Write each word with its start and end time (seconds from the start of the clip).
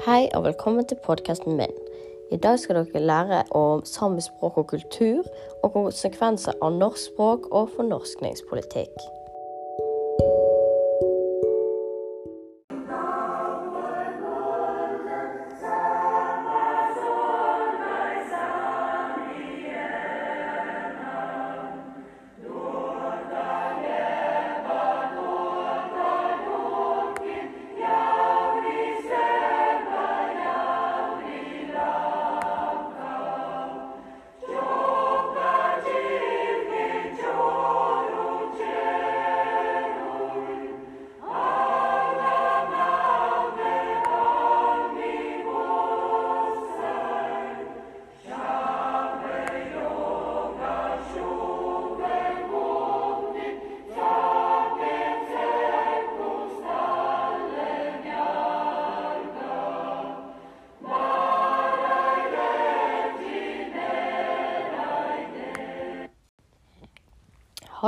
Hei 0.00 0.30
og 0.34 0.44
velkommen 0.44 0.86
til 0.88 0.96
podkasten 1.04 1.58
min. 1.58 1.74
I 2.32 2.36
dag 2.40 2.58
skal 2.58 2.78
dere 2.78 3.02
lære 3.04 3.42
om 3.52 3.82
samisk 3.84 4.30
språk 4.32 4.56
og 4.56 4.66
kultur, 4.70 5.26
og 5.62 5.74
konsekvenser 5.74 6.56
av 6.62 6.72
norsk 6.72 7.10
språk 7.10 7.50
og 7.50 7.68
fornorskningspolitikk. 7.74 8.96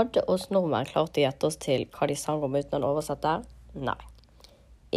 Hadde 0.02 0.24
oss 0.26 0.48
nordmenn 0.50 0.88
klart 0.88 1.14
å 1.14 1.22
gjette 1.22 1.46
oss 1.46 1.56
til 1.62 1.84
hva 1.94 2.08
de 2.10 2.16
sang 2.18 2.40
om 2.42 2.56
uten 2.58 2.80
en 2.80 2.86
oversetter? 2.88 3.44
Nei. 3.78 4.00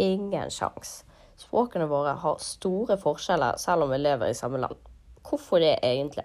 Ingen 0.02 0.50
sjans. 0.50 1.04
Språkene 1.38 1.84
våre 1.86 2.16
har 2.24 2.40
store 2.42 2.96
forskjeller 2.98 3.60
selv 3.62 3.84
om 3.84 3.92
vi 3.94 4.00
lever 4.00 4.32
i 4.32 4.34
samme 4.34 4.58
land. 4.58 4.80
Hvorfor 5.22 5.62
det 5.62 5.76
egentlig? 5.86 6.24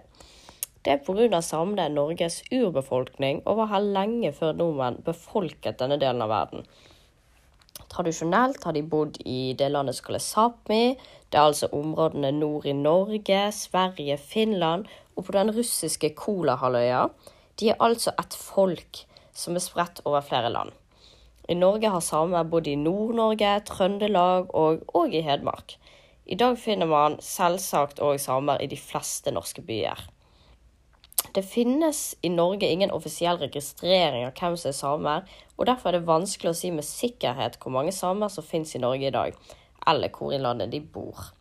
Det 0.82 0.96
er 0.96 1.04
pga. 1.06 1.38
samene 1.46 1.84
er 1.84 1.94
Norges 1.94 2.40
urbefolkning 2.50 3.44
og 3.46 3.60
var 3.60 3.70
her 3.70 3.86
lenge 3.98 4.32
før 4.34 4.58
nordmenn 4.58 4.98
befolket 5.06 5.78
denne 5.78 6.00
delen 6.02 6.24
av 6.26 6.32
verden. 6.34 6.66
Tradisjonelt 7.92 8.64
har 8.66 8.74
de 8.74 8.82
bodd 8.82 9.20
i 9.24 9.54
det 9.54 9.68
landet 9.70 9.94
som 9.94 10.08
kalles 10.08 10.26
Sápmi. 10.26 10.96
Det 11.30 11.38
er 11.38 11.52
altså 11.52 11.70
områdene 11.70 12.32
nord 12.34 12.66
i 12.66 12.74
Norge, 12.74 13.44
Sverige, 13.52 14.18
Finland 14.18 14.90
og 15.14 15.28
på 15.28 15.36
den 15.38 15.54
russiske 15.54 16.10
Kolahalvøya. 16.18 17.06
De 17.60 17.72
er 17.72 17.80
altså 17.80 18.14
et 18.20 18.36
folk 18.36 19.04
som 19.36 19.56
er 19.56 19.64
spredt 19.64 20.00
over 20.04 20.24
flere 20.24 20.52
land. 20.52 20.72
I 21.48 21.54
Norge 21.58 21.90
har 21.90 22.04
samer 22.04 22.46
bodd 22.48 22.68
i 22.70 22.76
Nord-Norge, 22.78 23.50
Trøndelag 23.66 24.52
og, 24.54 24.84
og 24.94 25.14
i 25.14 25.24
Hedmark. 25.26 25.76
I 26.26 26.38
dag 26.38 26.54
finner 26.58 26.86
man 26.86 27.18
selvsagt 27.20 28.00
òg 28.00 28.20
samer 28.22 28.62
i 28.62 28.68
de 28.70 28.78
fleste 28.78 29.32
norske 29.34 29.64
byer. 29.66 29.98
Det 31.34 31.42
finnes 31.42 32.14
i 32.22 32.30
Norge 32.30 32.68
ingen 32.68 32.92
offisiell 32.94 33.40
registrering 33.40 34.26
av 34.26 34.36
hvem 34.38 34.56
som 34.60 34.70
er 34.70 34.76
samer, 34.76 35.28
og 35.56 35.66
derfor 35.66 35.90
er 35.90 35.98
det 35.98 36.08
vanskelig 36.08 36.52
å 36.52 36.56
si 36.56 36.70
med 36.74 36.86
sikkerhet 36.86 37.58
hvor 37.62 37.74
mange 37.74 37.94
samer 37.96 38.30
som 38.32 38.46
finnes 38.46 38.74
i 38.76 38.82
Norge 38.82 39.08
i 39.08 39.14
dag, 39.14 39.36
eller 39.86 40.12
hvor 40.14 40.34
i 40.34 40.40
landet 40.42 40.70
de 40.74 40.80
bor. 40.80 41.32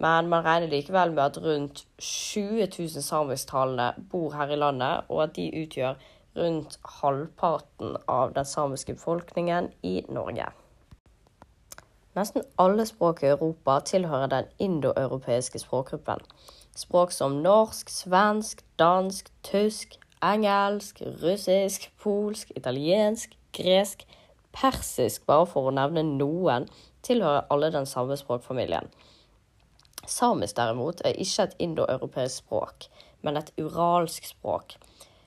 Men 0.00 0.28
man 0.28 0.44
regner 0.44 0.68
likevel 0.68 1.12
med 1.12 1.22
at 1.22 1.38
rundt 1.42 1.86
20 1.98 2.68
000 2.78 3.02
samisktalende 3.02 3.92
bor 4.10 4.32
her 4.36 4.52
i 4.52 4.60
landet, 4.60 5.08
og 5.08 5.22
at 5.22 5.36
de 5.36 5.48
utgjør 5.62 5.94
rundt 6.36 6.78
halvparten 7.00 7.96
av 8.08 8.34
den 8.36 8.44
samiske 8.44 8.94
befolkningen 8.94 9.70
i 9.82 10.02
Norge. 10.08 10.50
Nesten 12.16 12.44
alle 12.58 12.86
språk 12.88 13.22
i 13.22 13.32
Europa 13.32 13.78
tilhører 13.84 14.26
den 14.32 14.44
indoeuropeiske 14.58 15.58
språkgruppen. 15.58 16.20
Språk 16.76 17.12
som 17.12 17.40
norsk, 17.44 17.88
svensk, 17.88 18.64
dansk, 18.78 19.32
tysk, 19.42 19.98
engelsk, 20.24 21.02
russisk, 21.22 21.90
polsk, 22.02 22.52
italiensk, 22.56 23.36
gresk, 23.52 24.06
persisk, 24.52 25.26
bare 25.26 25.46
for 25.46 25.68
å 25.68 25.74
nevne 25.76 26.04
noen, 26.08 26.68
tilhører 27.04 27.48
alle 27.52 27.72
den 27.72 27.88
samme 27.88 28.16
språkfamilien. 28.16 28.88
Samisk 30.06 30.56
derimot 30.56 31.00
er 31.04 31.18
ikke 31.18 31.48
et 31.48 31.56
indoeuropeisk 31.58 32.44
språk, 32.44 32.86
men 33.22 33.36
et 33.36 33.50
uralsk 33.58 34.26
språk. 34.28 34.76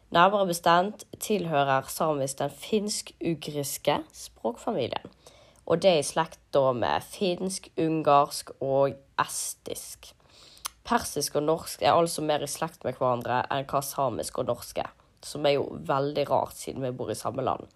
Nærmere 0.09 0.47
bestemt 0.49 1.03
tilhører 1.21 1.89
samisk 1.91 2.39
den 2.39 2.49
finsk-ugriske 2.49 3.99
språkfamilien. 4.13 5.11
Og 5.69 5.81
det 5.83 5.91
er 5.91 5.99
i 6.01 6.07
slekt 6.07 6.57
med 6.75 7.05
finsk, 7.05 7.69
ungarsk 7.77 8.49
og 8.59 8.95
estisk. 9.21 10.13
Persisk 10.83 11.35
og 11.35 11.43
norsk 11.43 11.83
er 11.83 11.93
altså 11.93 12.23
mer 12.25 12.41
i 12.41 12.49
slekt 12.49 12.83
med 12.83 12.97
hverandre 12.97 13.43
enn 13.53 13.67
hva 13.69 13.83
samisk 13.85 14.39
og 14.41 14.47
norsk 14.49 14.79
er, 14.81 14.89
som 15.21 15.45
er 15.45 15.59
jo 15.59 15.67
veldig 15.85 16.25
rart 16.31 16.57
siden 16.57 16.81
vi 16.81 16.95
bor 16.95 17.11
i 17.11 17.19
samme 17.19 17.45
land. 17.45 17.67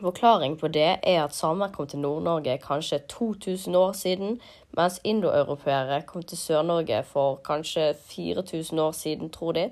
Forklaring 0.00 0.56
på 0.58 0.68
det 0.68 0.98
er 1.02 1.20
at 1.22 1.34
samer 1.34 1.70
kom 1.72 1.86
til 1.86 2.00
Nord-Norge 2.02 2.58
kanskje 2.58 2.98
2000 3.08 3.76
år 3.76 3.92
siden, 3.92 4.40
mens 4.76 5.00
indoeuropeere 5.04 6.02
kom 6.02 6.22
til 6.22 6.38
Sør-Norge 6.38 7.02
for 7.06 7.36
kanskje 7.44 7.94
4000 7.94 8.78
år 8.80 8.92
siden, 8.92 9.30
tror 9.30 9.52
de. 9.52 9.70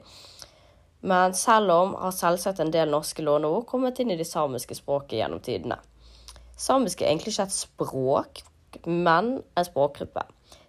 Men 1.00 1.34
selv 1.34 1.70
om 1.70 1.94
har 1.98 2.10
selvsagt 2.10 2.60
en 2.60 2.72
del 2.72 2.90
norske 2.90 3.22
låneord 3.22 3.66
kommet 3.66 3.98
inn 3.98 4.14
i 4.14 4.16
de 4.16 4.24
samiske 4.24 4.74
språket 4.78 5.18
gjennom 5.18 5.42
tidene. 5.42 5.80
Samisk 6.56 7.02
er 7.02 7.10
egentlig 7.10 7.34
ikke 7.34 7.48
et 7.48 7.58
språk, 7.58 8.42
men 8.86 9.40
en 9.58 9.64
språkgruppe. 9.66 10.22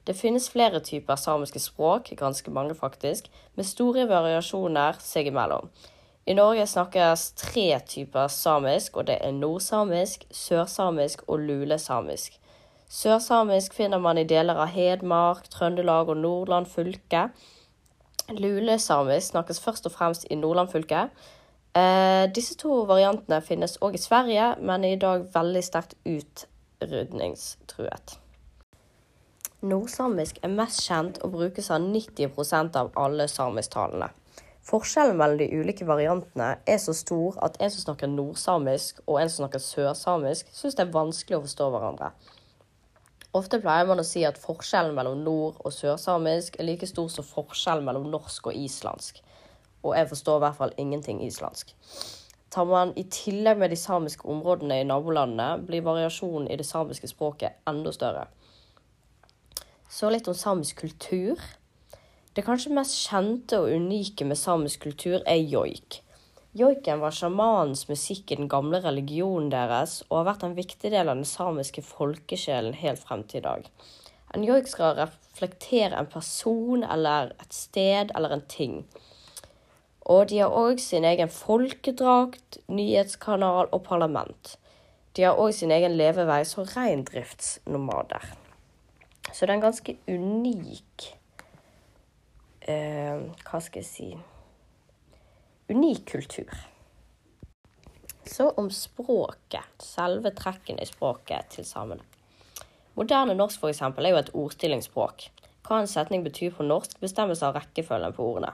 Det 0.08 0.18
finnes 0.18 0.50
flere 0.50 0.80
typer 0.80 1.16
samiske 1.16 1.60
språk, 1.60 2.10
ganske 2.18 2.52
mange 2.52 2.76
faktisk, 2.76 3.30
med 3.56 3.70
store 3.70 4.08
variasjoner 4.10 4.98
seg 5.00 5.30
imellom. 5.30 5.70
I 6.26 6.34
Norge 6.34 6.68
snakkes 6.68 7.34
tre 7.36 7.80
typer 7.84 8.30
samisk, 8.32 8.98
og 8.98 9.10
det 9.10 9.18
er 9.20 9.34
nordsamisk, 9.36 10.24
sørsamisk 10.32 11.26
og 11.28 11.40
lulesamisk. 11.40 12.40
Sørsamisk 12.88 13.74
finner 13.74 14.00
man 14.00 14.18
i 14.18 14.24
deler 14.24 14.56
av 14.56 14.72
Hedmark, 14.72 15.50
Trøndelag 15.52 16.14
og 16.14 16.18
Nordland 16.18 16.70
fylke. 16.72 17.26
Lulesamisk 18.30 19.34
snakkes 19.34 19.60
først 19.60 19.90
og 19.90 19.96
fremst 19.98 20.28
i 20.32 20.40
Nordland 20.40 20.72
fylke. 20.72 21.10
Eh, 21.76 22.32
disse 22.32 22.56
to 22.56 22.86
variantene 22.88 23.42
finnes 23.44 23.76
òg 23.82 23.98
i 23.98 24.04
Sverige, 24.06 24.54
men 24.62 24.86
er 24.86 24.96
i 24.96 25.04
dag 25.04 25.28
veldig 25.36 25.66
sterkt 25.66 25.98
utrydningstruet. 26.08 28.20
Nordsamisk 29.64 30.40
er 30.44 30.56
mest 30.56 30.88
kjent 30.88 31.20
og 31.24 31.36
brukes 31.36 31.72
av 31.72 31.84
90% 31.84 32.80
av 32.80 32.96
alle 32.96 33.28
samisktalende. 33.28 34.14
Forskjellen 34.64 35.18
mellom 35.20 35.42
de 35.42 35.50
ulike 35.60 35.84
variantene 35.84 36.54
er 36.70 36.78
så 36.80 36.94
stor 36.96 37.36
at 37.44 37.58
en 37.60 37.72
som 37.74 37.84
snakker 37.84 38.08
nordsamisk 38.08 39.02
og 39.04 39.20
en 39.20 39.32
som 39.32 39.44
snakker 39.44 39.60
sørsamisk, 39.60 40.54
syns 40.56 40.78
det 40.80 40.86
er 40.86 40.94
vanskelig 40.94 41.38
å 41.38 41.44
forstå 41.44 41.68
hverandre. 41.74 42.14
Ofte 43.36 43.58
pleier 43.60 43.88
man 43.90 44.00
å 44.00 44.06
si 44.08 44.22
at 44.24 44.38
forskjellen 44.40 44.96
mellom 44.96 45.24
nord- 45.26 45.60
og 45.66 45.74
sørsamisk 45.74 46.60
er 46.60 46.68
like 46.70 46.88
stor 46.88 47.10
som 47.10 47.26
forskjellen 47.26 47.84
mellom 47.84 48.06
norsk 48.14 48.52
og 48.52 48.60
islandsk. 48.60 49.20
Og 49.84 49.98
jeg 49.98 50.10
forstår 50.14 50.38
i 50.38 50.44
hvert 50.46 50.60
fall 50.60 50.76
ingenting 50.80 51.20
islandsk. 51.26 51.74
Tar 52.54 52.70
man 52.70 52.94
i 52.96 53.04
tillegg 53.10 53.58
med 53.58 53.74
de 53.74 53.80
samiske 53.82 54.30
områdene 54.30 54.78
i 54.80 54.86
nabolandene, 54.88 55.58
blir 55.66 55.84
variasjonen 55.84 56.48
i 56.48 56.60
det 56.62 56.68
samiske 56.70 57.10
språket 57.10 57.58
enda 57.68 57.92
større. 57.92 58.28
Så 59.90 60.14
litt 60.14 60.30
om 60.30 60.38
samisk 60.38 60.86
kultur. 60.86 61.42
Det 62.34 62.42
kanskje 62.42 62.74
mest 62.74 62.96
kjente 62.98 63.60
og 63.62 63.70
unike 63.78 64.26
med 64.26 64.40
samisk 64.40 64.88
kultur 64.88 65.20
er 65.30 65.38
joik. 65.38 66.00
Joiken 66.58 67.04
var 67.04 67.14
sjamanens 67.14 67.84
musikk 67.86 68.32
i 68.34 68.40
den 68.40 68.50
gamle 68.50 68.80
religionen 68.82 69.52
deres, 69.54 70.00
og 70.08 70.20
har 70.20 70.28
vært 70.32 70.48
en 70.48 70.56
viktig 70.58 70.90
del 70.90 71.12
av 71.12 71.20
den 71.20 71.30
samiske 71.30 71.86
folkesjelen 71.86 72.74
helt 72.82 73.04
frem 73.06 73.22
til 73.30 73.44
i 73.44 73.46
dag. 73.46 73.70
En 74.34 74.48
joik 74.48 74.66
skal 74.72 74.98
reflektere 74.98 75.94
en 75.94 76.10
person 76.10 76.82
eller 76.82 77.36
et 77.38 77.54
sted 77.54 78.10
eller 78.18 78.34
en 78.34 78.46
ting. 78.50 78.80
Og 80.02 80.26
de 80.34 80.42
har 80.42 80.58
òg 80.58 80.82
sin 80.82 81.06
egen 81.06 81.30
folkedrakt, 81.30 82.64
nyhetskanal 82.66 83.70
og 83.70 83.86
parlament. 83.86 84.56
De 85.14 85.30
har 85.30 85.38
òg 85.38 85.54
sin 85.54 85.72
egen 85.72 86.02
levevei 86.02 86.42
som 86.50 86.66
reindriftsnomader. 86.66 88.26
Så 89.30 89.46
det 89.46 89.52
er 89.52 89.60
en 89.62 89.70
ganske 89.70 90.02
unik 90.10 91.14
eh, 92.68 93.20
Hva 93.44 93.60
skal 93.62 93.84
jeg 93.84 93.90
si 93.90 94.10
Unik 95.74 96.06
kultur. 96.12 96.50
Så 98.26 98.50
om 98.50 98.70
språket. 98.72 99.70
Selve 99.80 100.32
trekkene 100.36 100.84
i 100.84 100.88
språket 100.88 101.56
til 101.56 101.66
samene. 101.66 102.04
Moderne 102.94 103.34
norsk 103.34 103.62
for 103.62 103.72
eksempel, 103.72 104.06
er 104.06 104.14
jo 104.14 104.20
et 104.22 104.34
ordstillingsspråk. 104.38 105.30
Hva 105.64 105.80
en 105.80 105.90
setning 105.90 106.24
betyr 106.24 106.52
på 106.54 106.68
norsk, 106.68 107.00
bestemmes 107.02 107.42
av 107.44 107.56
rekkefølgen 107.58 108.14
på 108.14 108.28
ordene. 108.34 108.52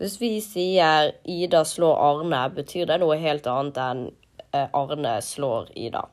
Hvis 0.00 0.16
vi 0.20 0.40
sier 0.40 1.12
'Ida 1.24 1.64
slår 1.64 1.96
Arne', 2.00 2.54
betyr 2.54 2.86
det 2.86 2.98
noe 3.00 3.18
helt 3.20 3.46
annet 3.46 3.76
enn 3.76 4.06
eh, 4.52 4.68
'Arne 4.72 5.20
slår 5.22 5.68
Ida'. 5.76 6.08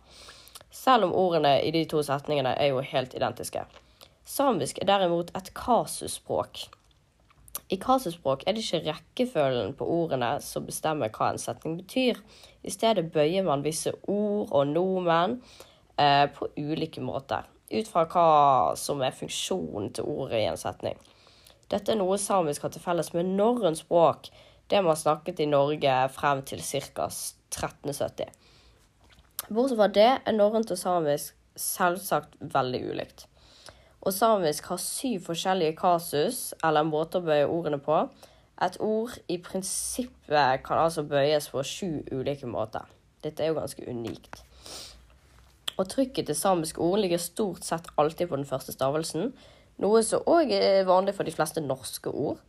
Selv 0.69 1.03
om 1.05 1.13
ordene 1.13 1.61
i 1.63 1.71
de 1.71 1.85
to 1.85 2.03
setningene 2.03 2.53
er 2.59 2.67
jo 2.67 2.81
helt 2.81 3.15
identiske. 3.15 3.63
Samisk 4.25 4.77
er 4.81 4.85
derimot 4.85 5.31
et 5.35 5.53
kasusspråk. 5.53 6.76
I 7.67 7.75
kasusspråk 7.83 8.45
er 8.47 8.55
det 8.55 8.63
ikke 8.63 8.85
rekkefølgen 8.85 9.73
på 9.75 9.85
ordene 9.91 10.37
som 10.43 10.65
bestemmer 10.67 11.11
hva 11.11 11.33
en 11.33 11.41
setning 11.41 11.75
betyr. 11.81 12.19
I 12.63 12.71
stedet 12.71 13.09
bøyer 13.11 13.43
man 13.43 13.65
visse 13.65 13.91
ord 14.07 14.53
og 14.55 14.71
nomen 14.71 15.41
eh, 15.99 16.25
på 16.31 16.47
ulike 16.55 17.03
måter, 17.03 17.43
ut 17.73 17.91
fra 17.91 18.05
hva 18.07 18.27
som 18.79 19.03
er 19.03 19.15
funksjonen 19.15 19.91
til 19.97 20.07
ordet 20.07 20.39
i 20.39 20.47
en 20.47 20.59
setning. 20.59 20.95
Dette 21.67 21.91
er 21.91 21.99
noe 21.99 22.15
samisk 22.21 22.63
har 22.63 22.71
til 22.71 22.83
felles 22.83 23.11
med 23.11 23.33
norrønt 23.35 23.81
språk, 23.81 24.29
det 24.71 24.79
man 24.83 24.99
snakket 24.99 25.43
i 25.43 25.51
Norge 25.51 25.95
frem 26.15 26.43
til 26.47 26.63
ca. 26.63 27.07
1370. 27.07 28.31
Bortsett 29.47 29.79
fra 29.79 29.87
det 29.91 30.11
er 30.15 30.35
norrønt 30.35 30.71
og 30.71 30.79
samisk 30.79 31.35
selvsagt 31.57 32.39
veldig 32.53 32.81
ulikt. 32.91 33.27
Og 34.07 34.13
samisk 34.15 34.69
har 34.71 34.79
syv 34.79 35.25
forskjellige 35.25 35.75
kasus, 35.75 36.53
eller 36.63 36.85
en 36.85 36.91
måte 36.93 37.19
å 37.19 37.25
bøye 37.25 37.47
ordene 37.51 37.79
på. 37.83 38.05
Et 38.63 38.77
ord 38.79 39.17
i 39.27 39.35
prinsippet 39.43 40.63
kan 40.63 40.79
altså 40.79 41.03
bøyes 41.03 41.49
på 41.51 41.63
sju 41.67 41.89
ulike 42.15 42.47
måter. 42.47 42.87
Dette 43.23 43.43
er 43.43 43.51
jo 43.51 43.57
ganske 43.59 43.83
unikt. 43.83 44.39
Og 45.75 45.89
trykket 45.91 46.29
til 46.29 46.39
samiske 46.39 46.81
ord 46.81 47.03
ligger 47.03 47.19
stort 47.21 47.67
sett 47.67 47.91
alltid 47.99 48.31
på 48.31 48.39
den 48.39 48.47
første 48.49 48.73
stavelsen, 48.73 49.33
noe 49.83 50.01
som 50.01 50.23
òg 50.25 50.55
er 50.55 50.87
vanlig 50.87 51.13
for 51.17 51.27
de 51.27 51.35
fleste 51.35 51.61
norske 51.61 52.09
ord. 52.09 52.39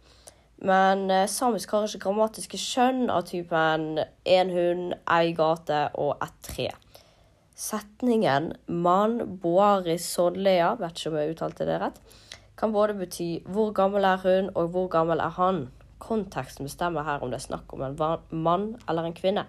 Men 0.65 1.11
eh, 1.11 1.27
samisk 1.29 1.75
har 1.75 1.85
ikke 1.91 2.07
grammatiske 2.07 2.59
skjønn 2.59 3.11
av 3.15 3.27
typen 3.29 3.99
én 4.25 4.55
hund, 4.55 4.95
ei 5.11 5.35
gate 5.37 5.89
og 5.99 6.23
ett 6.23 6.39
tre. 6.47 6.71
Setningen 7.59 8.53
'mann 8.69 9.41
boari 9.43 9.97
sodlea', 9.99 10.77
vet 10.79 11.01
ikke 11.01 11.11
om 11.11 11.17
jeg 11.19 11.31
uttalte 11.33 11.65
det 11.67 11.79
rett, 11.83 11.97
kan 12.55 12.71
både 12.71 12.95
bety 12.95 13.41
'hvor 13.43 13.73
gammel 13.75 14.05
er 14.07 14.21
hun', 14.23 14.51
og 14.55 14.69
'hvor 14.71 14.87
gammel 14.89 15.19
er 15.19 15.33
han'. 15.35 15.67
Konteksten 15.99 16.69
bestemmer 16.69 17.03
her 17.03 17.19
om 17.19 17.33
det 17.33 17.41
er 17.41 17.49
snakk 17.49 17.73
om 17.75 17.83
en 17.83 17.97
mann 18.31 18.77
eller 18.89 19.03
en 19.03 19.13
kvinne. 19.13 19.45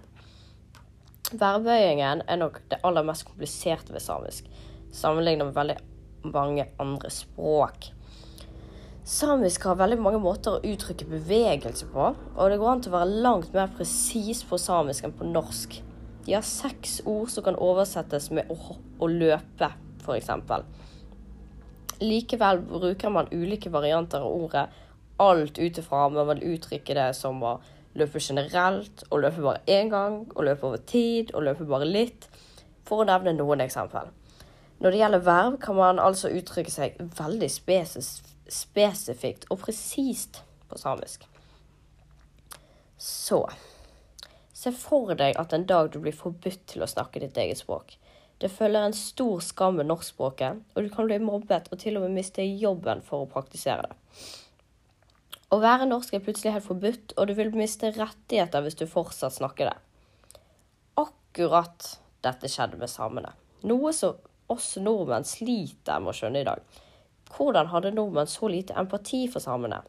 Værbøyingen 1.33 2.23
er 2.27 2.35
nok 2.35 2.61
det 2.71 2.79
aller 2.83 3.03
mest 3.03 3.25
kompliserte 3.25 3.93
ved 3.93 4.01
samisk, 4.01 4.49
sammenlignet 4.91 5.45
med 5.45 5.53
veldig 5.53 5.77
mange 6.23 6.65
andre 6.79 7.09
språk. 7.09 7.91
Samisk 9.05 9.63
har 9.63 9.75
veldig 9.75 9.99
mange 10.01 10.19
måter 10.19 10.57
å 10.57 10.65
uttrykke 10.65 11.05
bevegelse 11.05 11.85
på, 11.93 12.15
og 12.35 12.49
det 12.49 12.57
går 12.57 12.71
an 12.71 12.81
til 12.81 12.91
å 12.91 12.97
være 12.97 13.21
langt 13.21 13.53
mer 13.53 13.67
presis 13.67 14.43
på 14.43 14.57
samisk 14.57 15.03
enn 15.03 15.13
på 15.13 15.29
norsk. 15.29 15.83
De 16.29 16.35
har 16.35 16.41
seks 16.45 16.99
ord 17.09 17.31
som 17.33 17.41
kan 17.41 17.55
oversettes 17.57 18.27
med 18.29 18.51
å, 18.53 18.55
å 19.01 19.07
løpe, 19.09 19.71
f.eks. 20.03 20.27
Likevel 22.03 22.59
bruker 22.69 23.09
man 23.09 23.31
ulike 23.33 23.71
varianter 23.73 24.21
av 24.21 24.35
ordet, 24.43 24.67
alt 25.17 25.57
ut 25.57 25.79
ifra 25.81 26.03
om 26.05 26.13
man 26.19 26.27
vil 26.29 26.43
uttrykke 26.51 26.93
det 26.93 27.07
som 27.17 27.41
å 27.41 27.55
løpe 27.97 28.21
generelt, 28.21 29.01
å 29.09 29.17
løpe 29.17 29.41
bare 29.41 29.63
én 29.73 29.89
gang, 29.89 30.19
å 30.37 30.45
løpe 30.45 30.67
over 30.69 30.83
tid, 30.91 31.33
å 31.33 31.41
løpe 31.41 31.65
bare 31.65 31.87
litt, 31.89 32.29
for 32.85 33.01
å 33.01 33.07
nevne 33.09 33.33
noen 33.39 33.65
eksempel. 33.65 34.13
Når 34.77 34.93
det 34.93 35.01
gjelder 35.01 35.25
verv, 35.31 35.57
kan 35.65 35.79
man 35.81 35.97
altså 35.97 36.29
uttrykke 36.29 36.75
seg 36.75 37.01
veldig 37.17 37.49
spesifikt 38.53 39.49
og 39.49 39.63
presist 39.65 40.43
på 40.69 40.77
samisk. 40.77 41.25
Så 43.01 43.41
Se 44.59 44.73
for 44.75 45.13
deg 45.15 45.37
at 45.39 45.53
en 45.55 45.63
dag 45.67 45.87
du 45.93 46.01
blir 46.03 46.15
forbudt 46.15 46.65
til 46.67 46.83
å 46.83 46.89
snakke 46.89 47.21
ditt 47.23 47.37
eget 47.39 47.61
språk. 47.61 47.93
Det 48.39 48.49
følger 48.51 48.87
en 48.87 48.95
stor 48.95 49.39
skam 49.43 49.77
med 49.79 49.87
norskspråket, 49.87 50.59
og 50.75 50.83
du 50.83 50.89
kan 50.91 51.07
bli 51.07 51.19
mobbet 51.23 51.69
og 51.71 51.79
til 51.79 51.99
og 51.99 52.05
med 52.05 52.17
miste 52.19 52.43
jobben 52.43 53.03
for 53.05 53.23
å 53.23 53.29
praktisere 53.31 53.87
det. 53.87 53.97
Å 55.49 55.59
være 55.63 55.87
norsk 55.89 56.13
er 56.13 56.23
plutselig 56.23 56.53
helt 56.57 56.67
forbudt, 56.67 57.15
og 57.15 57.29
du 57.29 57.33
vil 57.39 57.55
miste 57.55 57.93
rettigheter 57.95 58.63
hvis 58.65 58.77
du 58.79 58.85
fortsatt 58.87 59.37
snakker 59.37 59.71
det. 59.71 59.77
Akkurat 60.99 61.87
dette 62.25 62.51
skjedde 62.51 62.79
med 62.81 62.91
samene. 62.91 63.31
Noe 63.67 63.93
som 63.95 64.19
oss 64.51 64.73
nordmenn 64.81 65.27
sliter 65.27 66.03
med 66.03 66.11
å 66.11 66.17
skjønne 66.19 66.43
i 66.43 66.47
dag. 66.47 66.61
Hvordan 67.31 67.71
hadde 67.71 67.95
nordmenn 67.95 68.29
så 68.29 68.51
lite 68.51 68.75
empati 68.79 69.23
for 69.31 69.43
samene? 69.43 69.81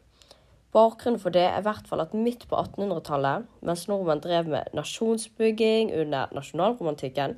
Bakgrunnen 0.71 1.19
for 1.19 1.35
det 1.35 1.43
er 1.43 1.57
i 1.59 1.65
hvert 1.65 1.87
fall 1.87 2.03
at 2.03 2.13
midt 2.15 2.45
på 2.47 2.55
1800-tallet, 2.55 3.47
mens 3.67 3.87
nordmenn 3.91 4.21
drev 4.23 4.47
med 4.53 4.71
nasjonsbygging 4.77 5.91
under 5.99 6.31
nasjonalromantikken, 6.35 7.35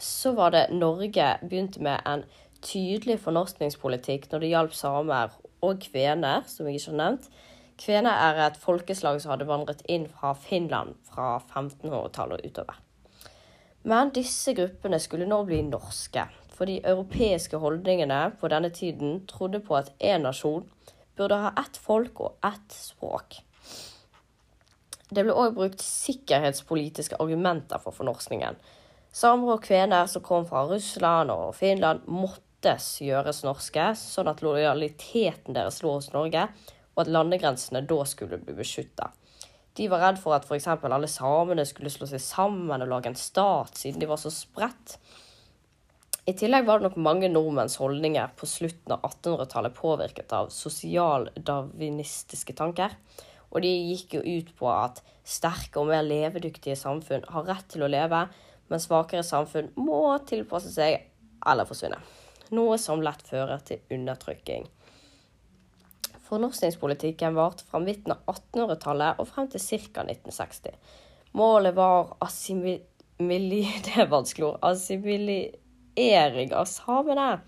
så 0.00 0.32
var 0.34 0.50
det 0.54 0.64
Norge 0.74 1.36
begynte 1.44 1.82
med 1.82 2.02
en 2.08 2.24
tydelig 2.66 3.20
fornorskningspolitikk 3.22 4.26
når 4.32 4.42
det 4.42 4.50
hjalp 4.50 4.74
samer 4.74 5.38
og 5.62 5.80
kvener, 5.84 6.42
som 6.48 6.66
jeg 6.66 6.80
ikke 6.80 6.92
har 6.92 7.00
nevnt. 7.04 7.30
Kvener 7.80 8.22
er 8.28 8.42
et 8.44 8.60
folkeslag 8.60 9.20
som 9.22 9.32
hadde 9.32 9.48
vandret 9.48 9.84
inn 9.88 10.06
fra 10.10 10.34
Finland 10.36 10.98
fra 11.08 11.38
1500-tallet 11.38 12.40
og 12.40 12.50
utover. 12.50 12.80
Men 13.88 14.10
disse 14.12 14.52
gruppene 14.56 14.98
skulle 15.00 15.28
nå 15.28 15.38
bli 15.48 15.62
norske, 15.64 16.26
for 16.52 16.68
de 16.68 16.82
europeiske 16.84 17.56
holdningene 17.56 18.34
på 18.40 18.50
denne 18.52 18.68
tiden 18.74 19.22
trodde 19.30 19.62
på 19.64 19.78
at 19.78 19.94
én 19.96 20.26
nasjon 20.26 20.66
burde 21.20 21.38
ha 21.44 21.52
ett 21.60 21.76
folk 21.76 22.20
og 22.24 22.48
ett 22.48 22.72
språk. 22.74 23.42
Det 25.10 25.24
ble 25.26 25.34
òg 25.34 25.56
brukt 25.56 25.82
sikkerhetspolitiske 25.82 27.18
argumenter 27.20 27.82
for 27.82 27.94
fornorskningen. 27.94 28.58
Samer 29.12 29.56
og 29.56 29.64
kvener 29.64 30.06
som 30.06 30.22
kom 30.22 30.44
fra 30.46 30.62
Russland 30.70 31.32
og 31.34 31.56
Finland, 31.58 32.04
måttes 32.06 32.92
gjøres 33.02 33.42
norske, 33.42 33.88
sånn 33.98 34.30
at 34.30 34.42
lojaliteten 34.46 35.56
deres 35.56 35.80
lå 35.82 35.96
hos 35.96 36.12
Norge, 36.14 36.46
og 36.94 37.02
at 37.02 37.10
landegrensene 37.10 37.82
da 37.90 38.04
skulle 38.06 38.38
bli 38.38 38.54
beskytta. 38.54 39.10
De 39.74 39.88
var 39.90 40.02
redd 40.04 40.20
for 40.22 40.36
at 40.36 40.46
f.eks. 40.46 40.68
alle 40.68 41.10
samene 41.10 41.66
skulle 41.66 41.90
slå 41.90 42.06
seg 42.10 42.22
sammen 42.22 42.82
og 42.84 42.90
lage 42.90 43.10
en 43.10 43.18
stat, 43.18 43.74
siden 43.78 44.02
de 44.02 44.08
var 44.10 44.20
så 44.22 44.30
spredt. 44.34 44.98
I 46.28 46.34
tillegg 46.36 46.66
var 46.66 46.78
det 46.78 46.90
nok 46.90 46.96
mange 47.00 47.28
nordmenns 47.32 47.78
holdninger 47.80 48.34
på 48.36 48.46
slutten 48.48 48.92
av 48.92 49.00
1800-tallet 49.08 49.76
påvirket 49.76 50.32
av 50.36 50.48
sosialdarwinistiske 50.52 52.52
tanker. 52.58 52.90
Og 53.50 53.62
de 53.64 53.70
gikk 53.70 54.14
jo 54.18 54.22
ut 54.22 54.50
på 54.58 54.68
at 54.70 55.00
sterke 55.26 55.80
og 55.80 55.86
mer 55.90 56.02
levedyktige 56.06 56.76
samfunn 56.78 57.24
har 57.32 57.48
rett 57.48 57.68
til 57.72 57.82
å 57.86 57.90
leve, 57.90 58.26
men 58.70 58.82
svakere 58.82 59.24
samfunn 59.26 59.72
må 59.80 60.18
tilpasse 60.28 60.70
seg 60.74 61.00
eller 61.46 61.66
forsvinne. 61.66 61.98
Noe 62.54 62.78
som 62.82 63.02
lett 63.02 63.22
fører 63.26 63.58
til 63.66 63.78
undertrykking. 63.94 64.68
Fornorskningspolitikken 66.30 67.34
varte 67.34 67.64
fra 67.66 67.80
midten 67.82 68.12
av 68.14 68.22
1800-tallet 68.30 69.18
og 69.18 69.28
frem 69.30 69.48
til 69.50 69.62
ca. 69.90 70.04
1960. 70.04 70.76
Målet 71.38 71.74
var 71.74 72.14
assimili... 72.22 72.86
Det 73.84 73.96
er 73.98 74.06
vanskelig 74.08 74.46
ord. 74.46 74.62
Assimili 74.64 75.50
integrering 75.94 76.54
av 76.54 76.64
samene. 76.70 77.40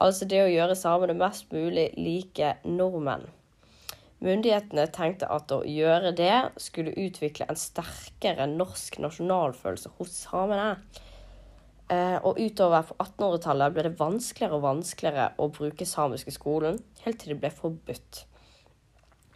Altså 0.00 0.24
det 0.28 0.40
å 0.44 0.48
gjøre 0.50 0.78
samene 0.78 1.16
mest 1.18 1.50
mulig 1.52 1.90
like 1.98 2.56
nordmenn. 2.64 3.26
Myndighetene 4.20 4.84
tenkte 4.92 5.28
at 5.32 5.52
å 5.52 5.62
gjøre 5.64 6.12
det 6.12 6.34
skulle 6.60 6.92
utvikle 6.92 7.46
en 7.48 7.56
sterkere 7.56 8.46
norsk 8.50 8.98
nasjonalfølelse 9.00 9.92
hos 9.96 10.16
samene. 10.26 10.74
Eh, 11.90 12.18
og 12.22 12.38
utover 12.38 12.84
på 12.86 12.96
1800-tallet 13.00 13.74
ble 13.74 13.86
det 13.88 13.96
vanskeligere 13.98 14.58
og 14.58 14.66
vanskeligere 14.66 15.30
å 15.40 15.48
bruke 15.50 15.88
samisk 15.88 16.28
i 16.28 16.36
skolen, 16.36 16.78
helt 17.02 17.18
til 17.18 17.32
det 17.32 17.40
ble 17.42 17.50
forbudt. 17.54 18.26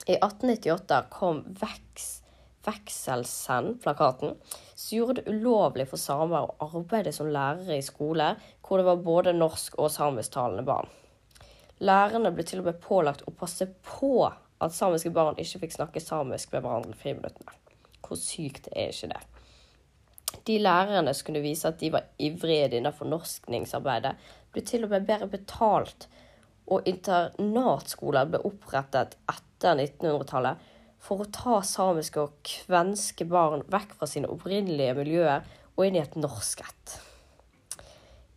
I 0.04 0.18
1898 0.20 1.00
kom 1.10 1.40
vekst 1.58 2.23
Vekselsen-plakaten, 2.64 4.36
som 4.74 4.96
gjorde 4.96 5.20
det 5.20 5.32
ulovlig 5.32 5.86
for 5.90 6.00
samer 6.00 6.48
å 6.48 6.68
arbeide 6.70 7.12
som 7.12 7.28
lærere 7.32 7.78
i 7.78 7.84
skole 7.84 8.34
hvor 8.64 8.80
det 8.80 8.86
var 8.88 9.02
både 9.04 9.36
norsk- 9.36 9.76
og 9.78 9.92
samisktalende 9.92 10.64
barn. 10.66 10.88
Lærerne 11.84 12.32
ble 12.32 12.46
til 12.46 12.62
og 12.62 12.70
med 12.70 12.80
pålagt 12.80 13.26
å 13.28 13.34
passe 13.34 13.66
på 13.84 14.16
at 14.24 14.74
samiske 14.74 15.12
barn 15.12 15.38
ikke 15.40 15.64
fikk 15.64 15.76
snakke 15.76 16.02
samisk 16.02 16.52
med 16.54 16.64
hverandre 16.64 16.94
i 16.94 17.00
friminuttene. 17.00 17.56
Hvor 18.04 18.20
sykt 18.20 18.68
er 18.72 18.92
ikke 18.92 19.12
det? 19.12 19.22
De 20.44 20.58
lærerne 20.58 21.14
som 21.14 21.28
kunne 21.28 21.44
vise 21.44 21.68
at 21.68 21.80
de 21.80 21.90
var 21.94 22.08
ivrige 22.18 22.78
innenfor 22.78 23.08
norskningsarbeidet, 23.08 24.14
ble 24.52 24.62
til 24.66 24.86
og 24.86 24.94
med 24.94 25.06
bedre 25.08 25.28
betalt, 25.30 26.08
og 26.70 26.86
internatskoler 26.88 28.30
ble 28.30 28.40
opprettet 28.48 29.18
etter 29.30 29.76
1900-tallet 29.76 30.70
for 31.04 31.20
å 31.20 31.28
ta 31.28 31.58
samiske 31.66 32.22
og 32.22 32.38
kvenske 32.48 33.26
barn 33.28 33.64
vekk 33.72 33.92
fra 33.98 34.08
sine 34.08 34.30
opprinnelige 34.32 34.96
miljøer 34.96 35.44
og 35.74 35.84
inn 35.84 35.98
i 35.98 36.02
et 36.02 36.16
norsk 36.16 36.64
et. 36.64 36.96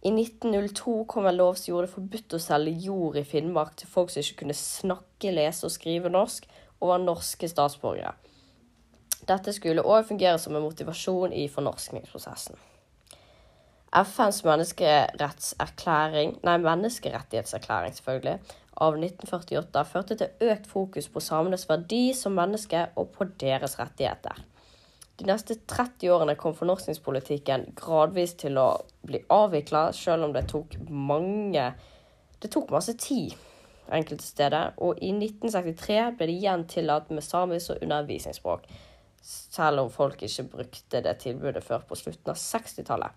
I 0.07 0.11
1902 0.13 0.99
kom 1.09 1.25
en 1.27 1.35
lov 1.39 1.55
som 1.57 1.71
gjorde 1.71 1.87
det 1.87 1.95
forbudt 1.95 2.35
å 2.37 2.41
selge 2.41 2.75
jord 2.85 3.17
i 3.19 3.25
Finnmark 3.27 3.75
til 3.79 3.89
folk 3.91 4.11
som 4.13 4.21
ikke 4.21 4.43
kunne 4.43 4.57
snakke, 4.57 5.33
lese 5.33 5.65
og 5.67 5.73
skrive 5.73 6.11
norsk, 6.13 6.45
og 6.77 6.91
var 6.91 7.01
norske 7.01 7.49
statsborgere. 7.49 8.13
Dette 9.27 9.51
skulle 9.55 9.83
òg 9.83 10.05
fungere 10.07 10.37
som 10.39 10.55
en 10.55 10.63
motivasjon 10.63 11.33
i 11.33 11.47
fornorskningsprosessen. 11.51 12.59
FNs 13.95 14.43
menneskerettserklæring, 14.43 16.37
nei, 16.43 16.57
menneskerettighetserklæring 16.63 17.95
selvfølgelig, 17.95 18.37
av 18.77 18.97
1948 18.99 19.83
førte 19.89 20.17
til 20.19 20.49
økt 20.51 20.67
fokus 20.69 21.07
på 21.09 21.23
samenes 21.23 21.65
verdi 21.69 22.11
som 22.13 22.35
mennesker 22.37 22.93
og 22.95 23.09
på 23.15 23.29
deres 23.41 23.79
rettigheter. 23.79 24.37
De 25.17 25.25
neste 25.25 25.55
30 25.65 26.11
årene 26.13 26.35
kom 26.37 26.53
fornorskningspolitikken 26.53 27.71
gradvis 27.79 28.35
til 28.37 28.59
å 28.61 28.67
bli 29.07 29.23
avvikla, 29.33 29.87
selv 29.97 30.27
om 30.27 30.35
det 30.35 30.45
tok 30.51 30.77
mange 30.89 31.71
Det 32.37 32.51
tok 32.53 32.69
masse 32.69 32.93
tid 33.01 33.33
enkelte 33.89 34.23
steder, 34.23 34.75
og 34.77 34.99
i 35.01 35.09
1963 35.09 35.99
ble 36.17 36.27
det 36.27 36.35
igjen 36.35 36.65
tillatt 36.69 37.09
med 37.09 37.25
samisk 37.25 37.73
og 37.73 37.85
undervisningsspråk, 37.85 38.67
selv 39.21 39.85
om 39.85 39.89
folk 39.91 40.21
ikke 40.27 40.47
brukte 40.51 41.01
det 41.03 41.15
tilbudet 41.23 41.63
før 41.63 41.85
på 41.87 41.97
slutten 41.99 42.33
av 42.33 42.37
60-tallet. 42.37 43.15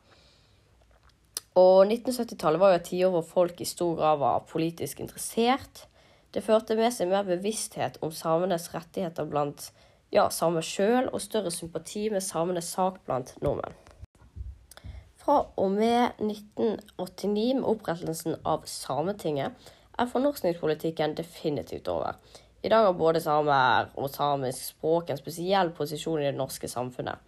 Og 1.61 1.85
1970-tallet 1.85 2.62
var 2.62 2.73
jo 2.73 2.81
et 2.81 2.88
tiår 2.88 3.14
hvor 3.14 3.26
folk 3.26 3.61
i 3.61 3.69
stor 3.69 3.97
grad 3.99 4.21
var 4.23 4.45
politisk 4.49 5.02
interessert. 5.05 5.85
Det 6.33 6.45
førte 6.47 6.76
med 6.79 6.95
seg 6.95 7.11
mer 7.11 7.26
bevissthet 7.26 7.99
om 8.07 8.12
samenes 8.14 8.69
rettigheter 8.73 9.26
blant 9.29 9.71
ja, 10.14 10.29
samer 10.31 10.64
sjøl, 10.67 11.09
og 11.11 11.23
større 11.23 11.52
sympati 11.55 12.09
med 12.11 12.25
samenes 12.25 12.71
sak 12.75 13.00
blant 13.07 13.35
nordmenn. 13.43 13.76
Fra 15.21 15.43
og 15.61 15.75
med 15.75 16.23
1989, 16.23 17.59
med 17.59 17.67
opprettelsen 17.69 18.38
av 18.49 18.64
Sametinget, 18.71 19.52
er 20.00 20.09
fornorskningspolitikken 20.09 21.14
definitivt 21.19 21.90
over. 21.93 22.17
I 22.64 22.71
dag 22.73 22.87
har 22.87 22.97
både 22.97 23.21
samer 23.21 23.90
og 24.00 24.09
samisk 24.12 24.73
språk 24.75 25.11
en 25.11 25.21
spesiell 25.21 25.75
posisjon 25.76 26.23
i 26.23 26.31
det 26.31 26.38
norske 26.38 26.69
samfunnet. 26.69 27.21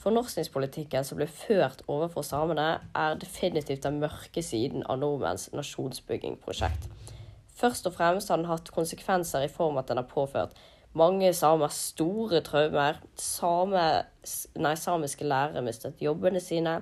Fornorskningspolitikken 0.00 1.04
som 1.04 1.18
ble 1.20 1.26
ført 1.28 1.82
overfor 1.90 2.24
samene, 2.24 2.68
er 2.96 3.18
definitivt 3.20 3.84
den 3.84 3.98
mørke 4.00 4.42
siden 4.44 4.86
av 4.88 5.02
nordmenns 5.02 5.50
nasjonsbyggingprosjekt. 5.52 6.88
Først 7.60 7.84
og 7.90 7.98
fremst 7.98 8.32
har 8.32 8.40
den 8.40 8.48
hatt 8.48 8.70
konsekvenser 8.72 9.44
i 9.44 9.52
form 9.52 9.76
av 9.76 9.84
at 9.84 9.90
den 9.92 10.00
har 10.00 10.08
påført 10.08 10.56
mange 10.96 11.28
samer 11.36 11.68
store 11.74 12.40
traumer. 12.46 12.98
Same, 13.20 13.84
nei, 14.58 14.74
samiske 14.80 15.28
lærere 15.28 15.62
mistet 15.62 16.00
jobbene 16.02 16.40
sine. 16.42 16.80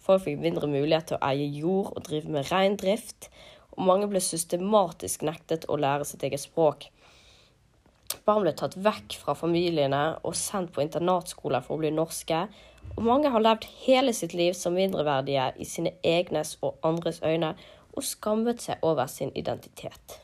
Folk 0.00 0.24
fikk 0.24 0.38
mindre 0.40 0.70
mulighet 0.70 1.10
til 1.10 1.18
å 1.18 1.26
eie 1.28 1.48
jord 1.60 1.90
og 1.96 2.06
drive 2.06 2.30
med 2.32 2.48
reindrift. 2.52 3.28
Og 3.74 3.84
mange 3.90 4.08
ble 4.10 4.22
systematisk 4.22 5.26
nektet 5.26 5.66
å 5.68 5.78
lære 5.80 6.06
sitt 6.08 6.22
eget 6.26 6.42
språk. 6.42 6.86
Barn 8.26 8.44
ble 8.44 8.52
tatt 8.56 8.76
vekk 8.78 9.16
fra 9.20 9.34
familiene 9.38 10.02
og 10.26 10.36
sendt 10.38 10.72
på 10.74 10.82
internatskoler 10.84 11.64
for 11.64 11.76
å 11.76 11.82
bli 11.82 11.92
norske. 11.94 12.44
Og 12.96 13.04
mange 13.06 13.30
har 13.32 13.42
levd 13.42 13.68
hele 13.84 14.14
sitt 14.16 14.34
liv 14.36 14.56
som 14.58 14.76
mindreverdige 14.76 15.52
i 15.58 15.66
sine 15.68 15.94
egnes 16.06 16.56
og 16.62 16.80
andres 16.86 17.22
øyne 17.22 17.54
og 17.94 18.06
skammet 18.06 18.62
seg 18.62 18.82
over 18.86 19.10
sin 19.10 19.32
identitet. 19.38 20.20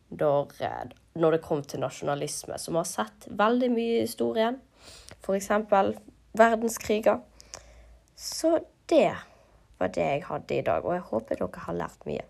når, 0.10 0.52
eh, 0.64 0.96
når 1.20 1.38
det 1.38 1.44
kom 1.44 1.64
til 1.64 1.84
nasjonalisme, 1.84 2.58
som 2.60 2.80
har 2.80 2.88
sett 2.88 3.28
veldig 3.28 3.70
mye 3.72 3.98
i 3.98 4.06
historien. 4.06 4.60
F.eks. 5.22 5.50
verdenskriger. 6.38 7.22
Så 8.16 8.60
det 8.90 9.16
var 9.78 9.94
det 9.94 10.08
jeg 10.08 10.26
hadde 10.26 10.58
i 10.58 10.66
dag, 10.66 10.86
og 10.86 10.96
jeg 10.96 11.08
håper 11.12 11.42
dere 11.42 11.66
har 11.68 11.80
lært 11.84 12.08
mye. 12.10 12.26